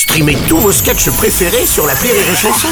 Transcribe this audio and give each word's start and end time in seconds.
Streamez 0.00 0.38
tous 0.48 0.56
vos 0.56 0.72
sketchs 0.72 1.10
préférés 1.10 1.66
sur 1.66 1.86
la 1.86 1.92
Rire 1.92 2.14
et 2.14 2.34
Chanson. 2.34 2.68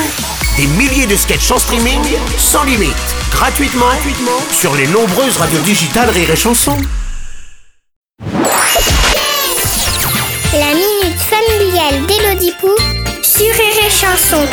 Des 0.57 0.67
milliers 0.67 1.07
de 1.07 1.15
sketchs 1.15 1.51
en 1.51 1.59
streaming, 1.59 2.01
sans 2.39 2.65
limite, 2.65 2.95
gratuitement, 3.31 3.85
gratuitement 3.85 4.41
sur 4.51 4.75
les 4.75 4.87
nombreuses 4.87 5.37
radios 5.37 5.61
digitales 5.61 6.09
Rire 6.09 6.31
et 6.31 6.37
Chanson. 6.37 6.75
La 10.55 10.73
minute 10.73 11.21
familiale 11.21 12.07
d'Élodie 12.07 12.55
Pou 12.59 12.71
sur 13.23 13.45
Rire 13.45 13.85
et 13.87 13.91
Chanson. 13.91 14.47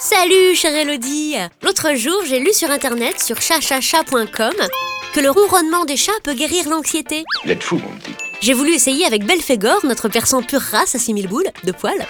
Salut 0.00 0.56
chère 0.56 0.74
Elodie 0.74 1.36
L'autre 1.62 1.94
jour, 1.94 2.24
j'ai 2.28 2.40
lu 2.40 2.52
sur 2.52 2.72
internet 2.72 3.20
sur 3.20 3.40
chachacha.com 3.40 4.54
que 5.14 5.20
le 5.20 5.30
ronronnement 5.30 5.84
des 5.84 5.96
chats 5.96 6.10
peut 6.24 6.34
guérir 6.34 6.68
l'anxiété. 6.68 7.22
Vous 7.44 7.52
êtes 7.52 7.62
fou, 7.62 7.76
mon 7.76 7.96
petit. 7.98 8.19
J'ai 8.40 8.54
voulu 8.54 8.72
essayer 8.72 9.04
avec 9.04 9.26
Belphégor, 9.26 9.84
notre 9.84 10.08
persan 10.08 10.42
pure 10.42 10.62
race 10.62 10.94
à 10.94 10.98
6000 10.98 11.28
boules, 11.28 11.50
de 11.64 11.72
poils. 11.72 12.06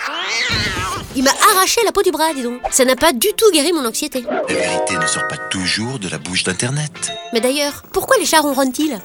Il 1.16 1.24
m'a 1.24 1.32
arraché 1.52 1.80
la 1.84 1.90
peau 1.90 2.02
du 2.02 2.12
bras, 2.12 2.32
dis 2.34 2.42
donc. 2.42 2.60
Ça 2.70 2.84
n'a 2.84 2.94
pas 2.94 3.12
du 3.12 3.28
tout 3.36 3.50
guéri 3.52 3.72
mon 3.72 3.84
anxiété. 3.84 4.22
La 4.48 4.54
vérité 4.54 4.96
ne 4.96 5.06
sort 5.06 5.26
pas 5.26 5.36
toujours 5.50 5.98
de 5.98 6.08
la 6.08 6.18
bouche 6.18 6.44
d'Internet. 6.44 7.10
Mais 7.32 7.40
d'ailleurs, 7.40 7.82
pourquoi 7.92 8.16
les 8.18 8.26
chats 8.26 8.42
ronronnent-ils? 8.42 9.00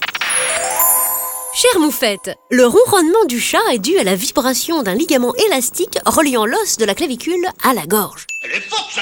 Chère 1.56 1.80
moufette, 1.80 2.38
le 2.52 2.66
ronronnement 2.66 3.26
du 3.28 3.40
chat 3.40 3.64
est 3.72 3.80
dû 3.80 3.98
à 3.98 4.04
la 4.04 4.16
vibration 4.16 4.84
d'un 4.84 4.94
ligament 4.94 5.34
élastique 5.48 5.98
reliant 6.06 6.46
l'os 6.46 6.78
de 6.78 6.86
la 6.86 6.94
clavicule 6.94 7.48
à 7.64 7.74
la 7.74 7.86
gorge. 7.88 8.28
Elle 8.44 8.52
est 8.52 8.62
forte, 8.62 9.00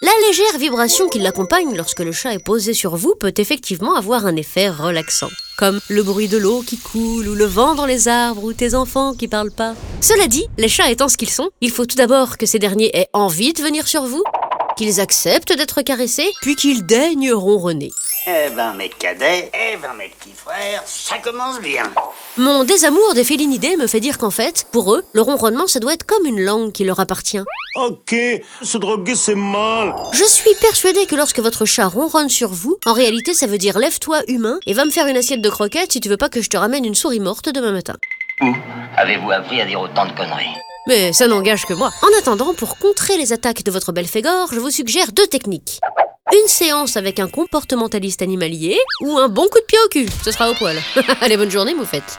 La 0.00 0.10
légère 0.26 0.58
vibration 0.58 1.08
qui 1.08 1.18
l'accompagne 1.20 1.76
lorsque 1.76 2.00
le 2.00 2.12
chat 2.12 2.34
est 2.34 2.44
posé 2.44 2.74
sur 2.74 2.96
vous 2.96 3.14
peut 3.14 3.34
effectivement 3.36 3.94
avoir 3.94 4.26
un 4.26 4.36
effet 4.36 4.68
relaxant, 4.68 5.30
comme 5.56 5.80
le 5.88 6.02
bruit 6.02 6.28
de 6.28 6.38
l'eau 6.38 6.62
qui 6.62 6.76
coule 6.78 7.28
ou 7.28 7.34
le 7.34 7.44
vent 7.44 7.74
dans 7.74 7.86
les 7.86 8.08
arbres 8.08 8.42
ou 8.42 8.52
tes 8.52 8.74
enfants 8.74 9.14
qui 9.14 9.28
parlent 9.28 9.52
pas. 9.52 9.74
Cela 10.00 10.26
dit, 10.26 10.46
les 10.58 10.68
chats 10.68 10.90
étant 10.90 11.08
ce 11.08 11.16
qu'ils 11.16 11.30
sont, 11.30 11.50
il 11.60 11.70
faut 11.70 11.86
tout 11.86 11.96
d'abord 11.96 12.36
que 12.36 12.46
ces 12.46 12.58
derniers 12.58 12.96
aient 12.96 13.08
envie 13.12 13.52
de 13.52 13.62
venir 13.62 13.86
sur 13.86 14.02
vous, 14.02 14.24
qu'ils 14.76 15.00
acceptent 15.00 15.56
d'être 15.56 15.82
caressés, 15.82 16.30
puis 16.40 16.56
qu'ils 16.56 16.84
daignent 16.84 17.32
ronronner. 17.32 17.92
Eh 18.26 18.50
ben 18.50 18.74
mes 18.74 18.88
cadets, 18.88 19.50
eh 19.52 19.76
ben 19.76 19.94
mes 19.94 20.08
petits 20.08 20.34
frères, 20.34 20.82
ça 20.86 21.18
commence 21.18 21.60
bien. 21.60 21.84
Mon 22.38 22.64
désamour 22.64 23.12
des 23.12 23.24
félinidés 23.24 23.76
me 23.76 23.86
fait 23.86 24.00
dire 24.00 24.16
qu'en 24.16 24.30
fait, 24.30 24.64
pour 24.72 24.94
eux, 24.94 25.04
le 25.12 25.20
ronronnement 25.20 25.66
ça 25.66 25.80
doit 25.80 25.92
être 25.92 26.06
comme 26.06 26.24
une 26.24 26.42
langue 26.42 26.72
qui 26.72 26.82
leur 26.82 26.98
appartient. 26.98 27.42
Ok, 27.76 28.14
se 28.62 28.78
droguer 28.78 29.14
c'est 29.14 29.34
mal. 29.34 29.94
Je 30.12 30.24
suis 30.24 30.54
persuadée 30.62 31.04
que 31.04 31.14
lorsque 31.14 31.40
votre 31.40 31.66
chat 31.66 31.86
ronronne 31.86 32.30
sur 32.30 32.48
vous, 32.48 32.78
en 32.86 32.94
réalité 32.94 33.34
ça 33.34 33.46
veut 33.46 33.58
dire 33.58 33.78
lève-toi 33.78 34.22
humain 34.28 34.58
et 34.66 34.72
va 34.72 34.86
me 34.86 34.90
faire 34.90 35.08
une 35.08 35.18
assiette 35.18 35.42
de 35.42 35.50
croquettes 35.50 35.92
si 35.92 36.00
tu 36.00 36.08
veux 36.08 36.16
pas 36.16 36.30
que 36.30 36.40
je 36.40 36.48
te 36.48 36.56
ramène 36.56 36.86
une 36.86 36.94
souris 36.94 37.20
morte 37.20 37.50
demain 37.50 37.72
matin. 37.72 37.96
Où 38.40 38.46
avez-vous 38.96 39.30
appris 39.30 39.60
à 39.60 39.66
dire 39.66 39.82
autant 39.82 40.06
de 40.06 40.12
conneries 40.12 40.56
Mais 40.88 41.12
ça 41.12 41.26
n'engage 41.28 41.66
que 41.66 41.74
moi. 41.74 41.90
En 42.00 42.18
attendant, 42.18 42.54
pour 42.54 42.78
contrer 42.78 43.18
les 43.18 43.34
attaques 43.34 43.62
de 43.62 43.70
votre 43.70 43.92
belle 43.92 44.06
Fégor, 44.06 44.48
je 44.54 44.58
vous 44.58 44.70
suggère 44.70 45.12
deux 45.12 45.26
techniques. 45.26 45.80
Une 46.32 46.48
séance 46.48 46.96
avec 46.96 47.20
un 47.20 47.28
comportementaliste 47.28 48.22
animalier 48.22 48.78
ou 49.02 49.18
un 49.18 49.28
bon 49.28 49.46
coup 49.48 49.58
de 49.58 49.64
pied 49.66 49.78
au 49.84 49.88
cul. 49.88 50.08
Ce 50.24 50.30
sera 50.30 50.50
au 50.50 50.54
poil. 50.54 50.78
Allez, 51.20 51.36
bonne 51.36 51.50
journée, 51.50 51.74
moufette. 51.74 52.18